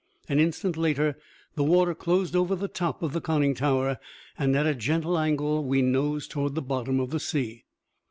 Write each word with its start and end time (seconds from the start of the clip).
An 0.27 0.39
instant 0.39 0.77
later 0.77 1.15
the 1.53 1.63
water 1.63 1.93
closed 1.93 2.35
over 2.35 2.55
the 2.55 2.67
top 2.67 3.03
of 3.03 3.13
the 3.13 3.21
conning 3.21 3.53
tower, 3.53 3.99
and 4.35 4.55
at 4.55 4.65
a 4.65 4.73
gentle 4.73 5.15
angle 5.19 5.63
we 5.63 5.83
nosed 5.83 6.31
towards 6.31 6.55
the 6.55 6.61
bottom 6.63 6.99
of 6.99 7.11
the 7.11 7.19
sea. 7.19 7.65